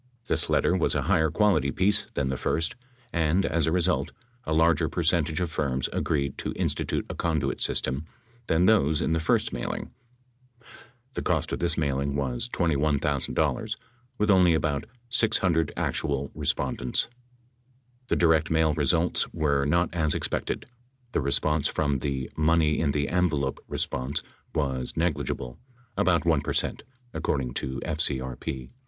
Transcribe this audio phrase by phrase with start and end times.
[0.25, 2.73] This letter was a higher quality piece than the first,
[3.13, 4.11] and as a result,
[4.45, 8.05] a larger percentage of firms agreed to institute a conduit system
[8.47, 9.91] than those in the first mailing.
[11.13, 13.75] The cost of this mailing was $21,000
[14.17, 17.07] with only about 600 actual respondents.
[18.07, 20.65] The direct mail results were not as expected.
[21.11, 24.23] The response from the "money in the envelope" response
[24.55, 25.59] was negligible—
[25.95, 26.81] about 1 per cent,
[27.13, 28.71] according to FCRP.